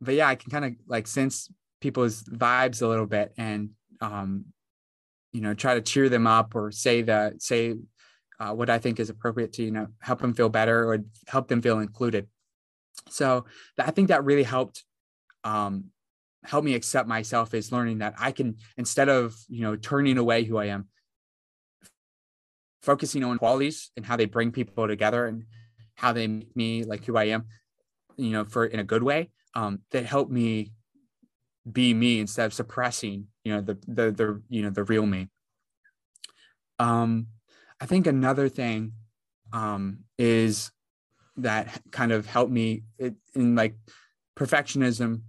[0.00, 1.50] but yeah I can kind of like sense
[1.80, 4.46] people's vibes a little bit and um
[5.36, 7.74] you know try to cheer them up or say that say
[8.40, 11.46] uh, what i think is appropriate to you know help them feel better or help
[11.48, 12.26] them feel included.
[13.10, 13.44] So
[13.78, 14.84] i think that really helped
[15.44, 15.90] um,
[16.42, 20.42] help me accept myself is learning that i can instead of you know turning away
[20.42, 20.88] who i am
[22.80, 25.44] focusing on qualities and how they bring people together and
[25.96, 27.44] how they make me like who i am
[28.16, 30.72] you know for in a good way um, that help me
[31.70, 35.28] be me instead of suppressing you know the the the you know the real me.
[36.80, 37.28] Um
[37.80, 38.92] i think another thing
[39.52, 40.72] um is
[41.36, 43.76] that kind of helped me it, in like
[44.36, 45.22] perfectionism.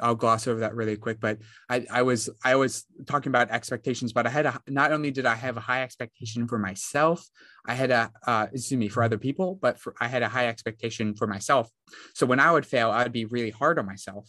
[0.00, 4.14] I'll gloss over that really quick, but I, I was I was talking about expectations,
[4.14, 7.24] but I had a, not only did I have a high expectation for myself,
[7.66, 10.48] I had a uh, excuse me for other people, but for, I had a high
[10.48, 11.68] expectation for myself.
[12.14, 14.24] So when I would fail, I'd be really hard on myself,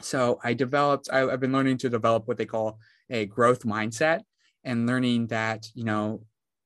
[0.00, 2.78] so I developed, I, have been learning to develop what they call
[3.08, 4.22] a growth mindset
[4.64, 6.22] and learning that, you know,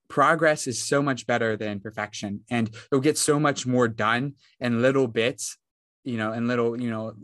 [0.08, 4.82] progress is so much better than perfection and you'll get so much more done in
[4.82, 5.56] little bits,
[6.04, 7.14] you know, and little, you know,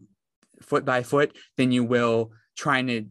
[0.62, 3.04] foot by foot than you will trying to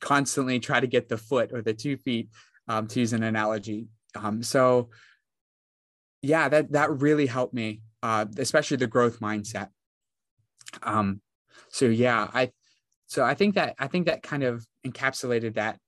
[0.00, 2.28] constantly try to get the foot or the two feet
[2.68, 3.88] um, to use an analogy.
[4.14, 4.90] Um, so
[6.22, 9.68] yeah, that, that really helped me, uh, especially the growth mindset.
[10.82, 11.20] Um,
[11.70, 12.50] so yeah i
[13.06, 15.78] so i think that i think that kind of encapsulated that.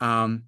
[0.00, 0.44] Um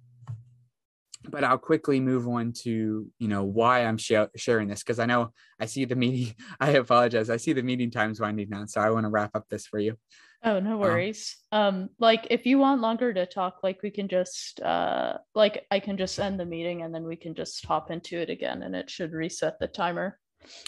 [1.29, 5.05] but i'll quickly move on to you know why i'm sh- sharing this because i
[5.05, 8.81] know i see the meeting i apologize i see the meeting times winding down so
[8.81, 9.97] i want to wrap up this for you.
[10.43, 11.37] Oh no um, worries.
[11.51, 15.65] Um, um like if you want longer to talk like we can just uh like
[15.71, 18.61] i can just end the meeting and then we can just hop into it again
[18.61, 20.19] and it should reset the timer.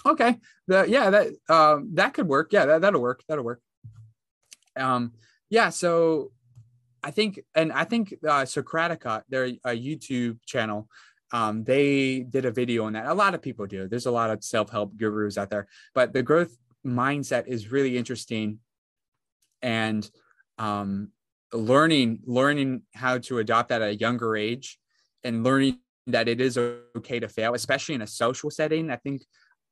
[0.03, 0.37] Okay.
[0.67, 2.51] The, yeah that um that could work.
[2.51, 3.23] Yeah that, that'll work.
[3.27, 3.61] That'll work
[4.77, 5.13] um,
[5.49, 6.31] yeah, so
[7.03, 10.87] I think, and I think uh, Socratica, their a YouTube channel,
[11.31, 13.05] um, they did a video on that.
[13.05, 13.87] A lot of people do.
[13.87, 17.97] There's a lot of self help gurus out there, but the growth mindset is really
[17.97, 18.59] interesting,
[19.61, 20.09] and
[20.57, 21.11] um,
[21.53, 24.79] learning learning how to adopt that at a younger age,
[25.23, 28.89] and learning that it is okay to fail, especially in a social setting.
[28.89, 29.23] I think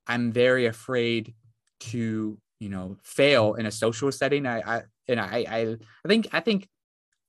[0.07, 1.33] I'm very afraid
[1.79, 4.45] to you know fail in a social setting.
[4.45, 6.67] I, I and I, I I think I think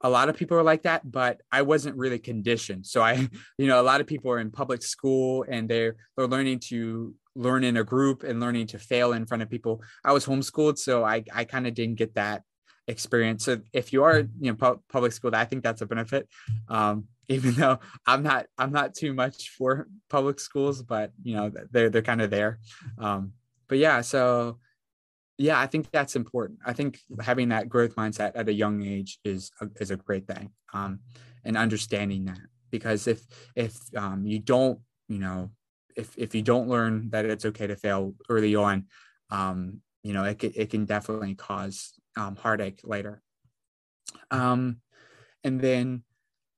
[0.02, 2.86] a lot of people are like that, but I wasn't really conditioned.
[2.86, 6.26] So I, you know, a lot of people are in public school and they're they're
[6.26, 9.82] learning to learn in a group and learning to fail in front of people.
[10.04, 12.42] I was homeschooled, so I I kind of didn't get that
[12.88, 13.44] experience.
[13.44, 16.28] So if you are, you know, pu- public school, I think that's a benefit.
[16.68, 21.50] Um, even though I'm not I'm not too much for public schools, but you know,
[21.72, 22.60] they're they're kind of there.
[22.98, 23.32] Um,
[23.68, 24.58] but yeah, so
[25.38, 26.58] yeah i think that's important.
[26.64, 30.26] I think having that growth mindset at a young age is a, is a great
[30.26, 31.00] thing um,
[31.44, 35.50] and understanding that because if if um, you don't you know
[35.96, 38.86] if if you don't learn that it's okay to fail early on
[39.30, 43.22] um, you know it, it can definitely cause um, heartache later.
[44.30, 44.80] Um,
[45.44, 46.02] and then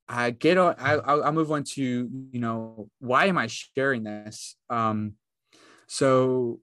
[0.08, 4.56] i get on I, i'll move on to you know why am i sharing this?
[4.70, 5.14] Um,
[5.86, 6.60] so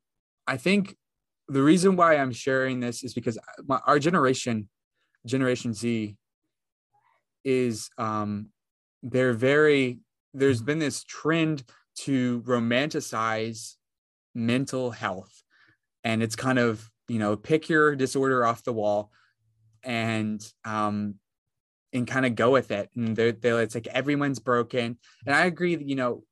[0.48, 0.96] i think
[1.48, 4.70] the reason why I'm sharing this is because my, our generation,
[5.26, 6.16] Generation Z,
[7.44, 8.50] is um,
[9.04, 10.00] they're very.
[10.34, 11.64] There's been this trend
[12.00, 13.76] to romanticize
[14.34, 15.44] mental health,
[16.04, 19.12] and it's kind of you know pick your disorder off the wall,
[19.84, 21.16] and um,
[21.94, 22.90] and kind of go with it.
[22.96, 26.24] And they're, they're it's like everyone's broken, and I agree that you know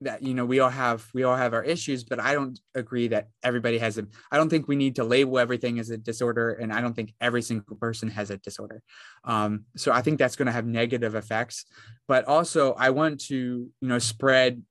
[0.00, 3.08] that you know we all have we all have our issues but i don't agree
[3.08, 6.52] that everybody has them i don't think we need to label everything as a disorder
[6.52, 8.82] and i don't think every single person has a disorder.
[9.24, 11.66] Um, so i think that's going to have negative effects
[12.08, 13.34] but also i want to
[13.80, 14.62] you know spread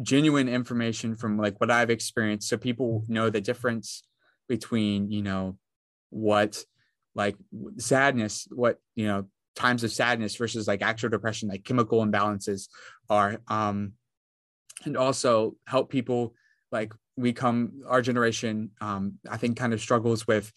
[0.00, 4.04] genuine information from like what i've experienced so people know the difference
[4.48, 5.58] between you know
[6.10, 6.62] what
[7.14, 7.36] like
[7.78, 9.26] sadness what you know
[9.56, 12.68] times of sadness versus like actual depression like chemical imbalances
[13.10, 13.92] are um
[14.84, 16.34] and also help people
[16.70, 20.52] like we come our generation um, i think kind of struggles with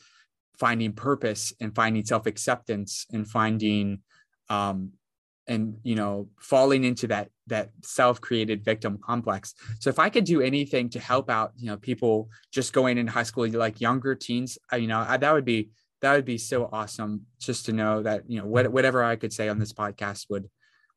[0.58, 4.00] finding purpose and finding self-acceptance and finding
[4.50, 4.92] um,
[5.48, 9.54] and you know falling into that that self-created victim complex.
[9.80, 13.08] So if i could do anything to help out you know people just going in
[13.08, 15.70] high school like younger teens you know I, that would be
[16.02, 19.34] that would be so awesome just to know that you know what, whatever i could
[19.34, 20.48] say on this podcast would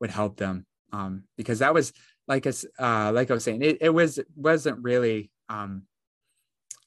[0.00, 0.66] would help them.
[0.92, 1.92] Um because that was
[2.26, 5.82] like us uh like i was saying it, it was wasn't really um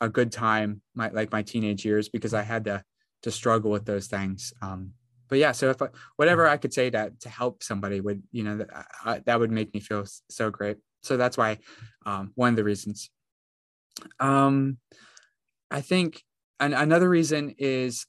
[0.02, 2.84] a good time my like my teenage years because i had to
[3.24, 4.94] to struggle with those things um
[5.30, 8.44] but yeah, so if I, whatever I could say to to help somebody would you
[8.44, 10.78] know that, that would make me feel so great.
[11.04, 11.60] So that's why
[12.06, 13.10] um, one of the reasons.
[14.20, 14.78] Um,
[15.70, 16.24] I think
[16.60, 18.06] and another reason is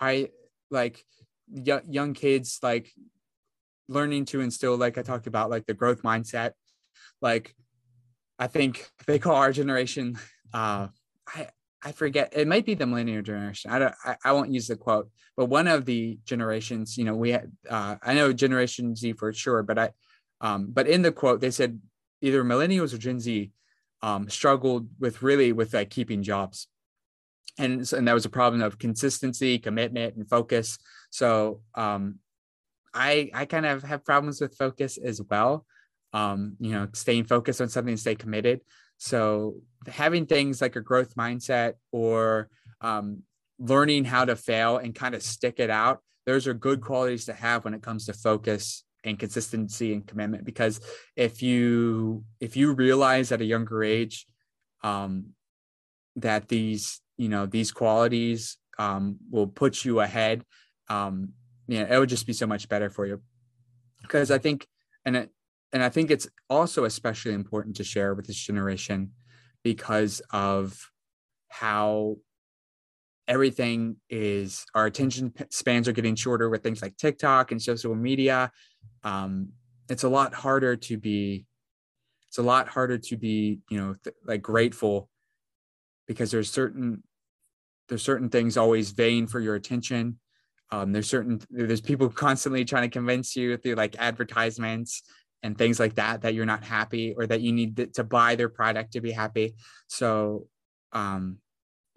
[0.00, 0.30] I
[0.70, 1.04] like
[1.50, 2.90] y- young kids like
[3.88, 6.52] learning to instill like I talked about like the growth mindset.
[7.20, 7.54] Like
[8.38, 10.18] I think they call our generation
[10.52, 10.88] uh
[11.26, 11.48] I
[11.82, 13.70] I forget it might be the millennial generation.
[13.70, 17.14] I don't I, I won't use the quote, but one of the generations, you know,
[17.14, 19.90] we had uh, I know Generation Z for sure, but I
[20.40, 21.80] um, but in the quote they said
[22.20, 23.50] either millennials or Gen Z
[24.02, 26.68] um, struggled with really with like keeping jobs.
[27.60, 30.78] And, and that was a problem of consistency, commitment, and focus.
[31.10, 32.20] So um,
[32.94, 35.66] I I kind of have problems with focus as well.
[36.12, 38.60] Um, you know, staying focused on something, stay committed.
[38.96, 39.56] So
[39.86, 42.48] having things like a growth mindset or
[42.80, 43.22] um,
[43.58, 47.32] learning how to fail and kind of stick it out, those are good qualities to
[47.32, 50.44] have when it comes to focus and consistency and commitment.
[50.44, 50.80] Because
[51.16, 54.26] if you if you realize at a younger age
[54.82, 55.30] um,
[56.16, 60.44] that these you know these qualities um, will put you ahead,
[60.88, 61.30] um,
[61.66, 63.20] you know, it would just be so much better for you.
[64.02, 64.66] Because I think,
[65.04, 65.30] and it,
[65.72, 69.12] and I think it's also especially important to share with this generation
[69.62, 70.90] because of
[71.48, 72.16] how
[73.26, 78.50] everything is our attention spans are getting shorter with things like TikTok and social media.
[79.04, 79.50] Um,
[79.88, 81.46] it's a lot harder to be
[82.28, 85.08] it's a lot harder to be you know th- like grateful
[86.06, 87.02] because there's certain
[87.88, 90.18] there's certain things always vying for your attention
[90.70, 95.02] um, there's certain there's people constantly trying to convince you through like advertisements
[95.42, 98.48] and things like that that you're not happy or that you need to buy their
[98.48, 99.54] product to be happy.
[99.86, 100.46] So
[100.92, 101.38] um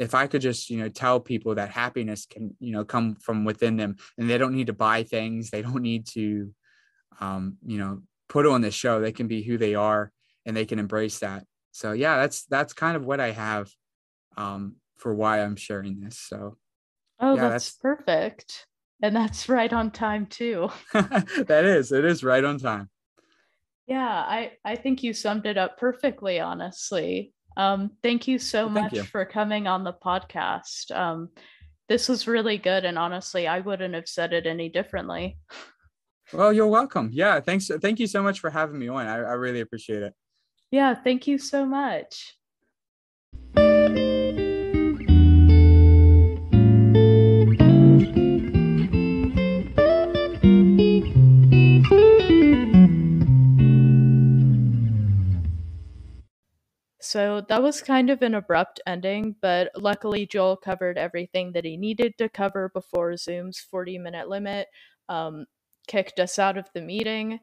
[0.02, 3.46] if i could just you know tell people that happiness can you know come from
[3.46, 6.52] within them and they don't need to buy things they don't need to
[7.22, 10.12] um you know put on the show they can be who they are
[10.46, 11.46] and they can embrace that.
[11.72, 13.70] So yeah that's that's kind of what i have
[14.38, 16.18] um for why i'm sharing this.
[16.18, 16.58] So
[17.20, 18.66] oh yeah, that's, that's perfect.
[19.04, 20.70] And that's right on time too.
[20.94, 22.90] That is it is right on time
[23.92, 27.34] yeah, I, I think you summed it up perfectly, honestly.
[27.58, 29.04] Um, thank you so well, much you.
[29.04, 30.96] for coming on the podcast.
[30.96, 31.28] Um,
[31.90, 32.86] this was really good.
[32.86, 35.38] And honestly, I wouldn't have said it any differently.
[36.34, 37.10] Well, you're welcome.
[37.12, 37.42] Yeah.
[37.42, 37.70] Thanks.
[37.82, 39.06] Thank you so much for having me on.
[39.06, 40.14] I, I really appreciate it.
[40.72, 40.96] Yeah.
[40.96, 42.38] Thank you so much.
[57.12, 61.76] So that was kind of an abrupt ending, but luckily Joel covered everything that he
[61.76, 64.70] needed to cover before Zoom's 40 minute limit
[65.10, 65.46] um,
[65.88, 67.42] kicked us out of the meeting.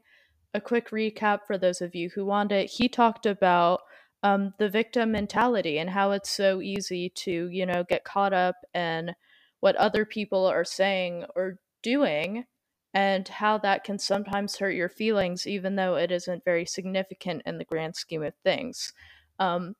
[0.54, 3.82] A quick recap for those of you who want it he talked about
[4.22, 8.56] um, the victim mentality and how it's so easy to, you know, get caught up
[8.72, 9.14] in
[9.60, 12.46] what other people are saying or doing
[12.94, 17.58] and how that can sometimes hurt your feelings, even though it isn't very significant in
[17.58, 18.94] the grand scheme of things.
[19.38, 19.74] Um,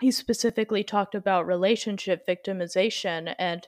[0.00, 3.66] he specifically talked about relationship victimization and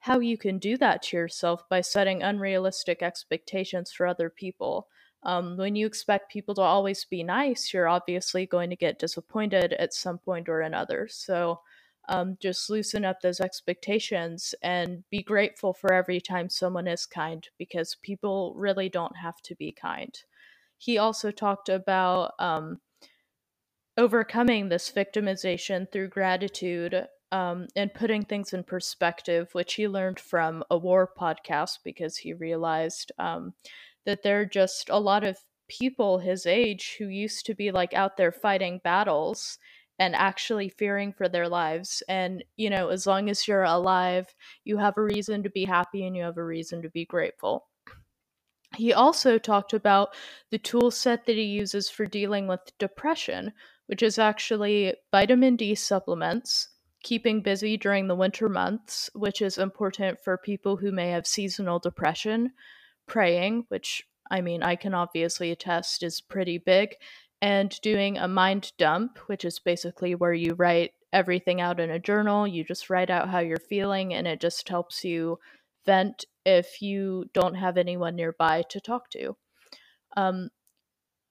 [0.00, 4.88] how you can do that to yourself by setting unrealistic expectations for other people.
[5.22, 9.72] Um, when you expect people to always be nice, you're obviously going to get disappointed
[9.74, 11.08] at some point or another.
[11.10, 11.60] So
[12.08, 17.48] um, just loosen up those expectations and be grateful for every time someone is kind
[17.58, 20.14] because people really don't have to be kind.
[20.76, 22.80] He also talked about um,
[23.96, 30.64] overcoming this victimization through gratitude um, and putting things in perspective, which he learned from
[30.70, 33.54] a war podcast because he realized um,
[34.06, 35.38] that there are just a lot of
[35.68, 39.58] people his age who used to be like out there fighting battles
[39.98, 42.02] and actually fearing for their lives.
[42.08, 44.26] And, you know, as long as you're alive,
[44.64, 47.66] you have a reason to be happy and you have a reason to be grateful.
[48.76, 50.14] He also talked about
[50.50, 53.52] the tool set that he uses for dealing with depression,
[53.86, 56.68] which is actually vitamin D supplements,
[57.02, 61.78] keeping busy during the winter months, which is important for people who may have seasonal
[61.78, 62.52] depression,
[63.06, 66.96] praying, which I mean, I can obviously attest is pretty big,
[67.42, 71.98] and doing a mind dump, which is basically where you write everything out in a
[71.98, 72.46] journal.
[72.46, 75.38] You just write out how you're feeling, and it just helps you
[75.84, 79.36] vent if you don't have anyone nearby to talk to.
[80.16, 80.50] Um,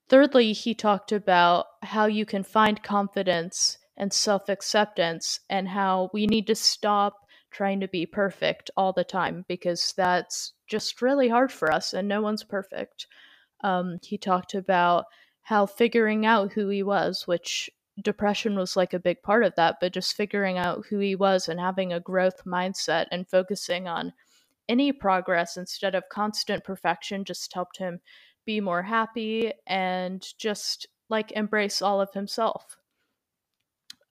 [0.08, 6.26] thirdly, he talked about how you can find confidence and self acceptance, and how we
[6.26, 11.52] need to stop trying to be perfect all the time because that's just really hard
[11.52, 13.06] for us, and no one's perfect.
[13.62, 15.04] Um, he talked about
[15.42, 17.70] how figuring out who he was, which
[18.02, 21.48] depression was like a big part of that, but just figuring out who he was
[21.48, 24.12] and having a growth mindset and focusing on
[24.68, 28.00] any progress instead of constant perfection just helped him
[28.46, 32.76] be more happy and just like embrace all of himself.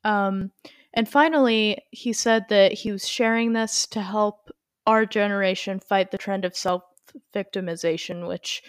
[0.03, 0.51] Um,
[0.93, 4.49] and finally, he said that he was sharing this to help
[4.85, 6.83] our generation fight the trend of self
[7.33, 8.63] victimization, which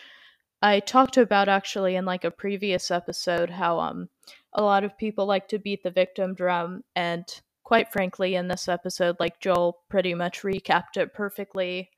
[0.63, 4.09] I talked about actually in like a previous episode how um
[4.55, 7.25] a lot of people like to beat the victim drum and
[7.65, 11.91] quite frankly in this episode like Joel pretty much recapped it perfectly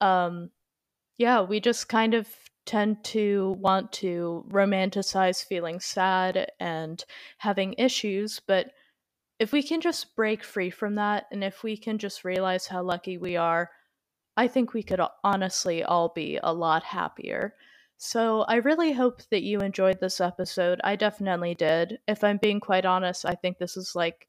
[0.00, 0.50] um
[1.16, 2.28] yeah we just kind of
[2.66, 7.04] tend to want to romanticize feeling sad and
[7.38, 8.72] having issues but
[9.38, 12.82] if we can just break free from that and if we can just realize how
[12.82, 13.70] lucky we are
[14.38, 17.56] I think we could honestly all be a lot happier.
[17.96, 20.80] So I really hope that you enjoyed this episode.
[20.84, 21.98] I definitely did.
[22.06, 24.27] If I'm being quite honest, I think this is like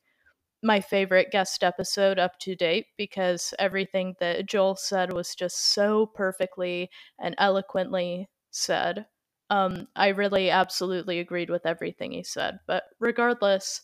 [0.62, 6.06] my favorite guest episode up to date because everything that Joel said was just so
[6.06, 6.90] perfectly
[7.20, 9.06] and eloquently said.
[9.50, 12.60] Um, I really absolutely agreed with everything he said.
[12.68, 13.82] But regardless,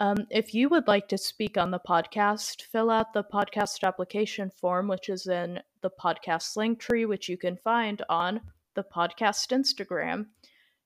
[0.00, 4.50] um, if you would like to speak on the podcast, fill out the podcast application
[4.50, 8.40] form, which is in the podcast link tree, which you can find on
[8.74, 10.26] the podcast Instagram.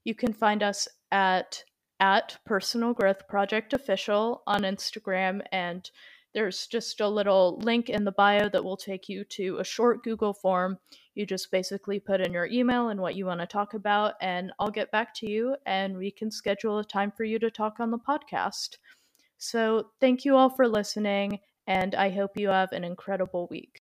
[0.04, 1.62] You can find us at
[2.02, 5.88] at Personal Growth Project Official on Instagram, and
[6.34, 10.02] there's just a little link in the bio that will take you to a short
[10.02, 10.78] Google form.
[11.14, 14.50] You just basically put in your email and what you want to talk about, and
[14.58, 17.78] I'll get back to you, and we can schedule a time for you to talk
[17.78, 18.78] on the podcast.
[19.38, 21.38] So, thank you all for listening,
[21.68, 23.70] and I hope you have an incredible week.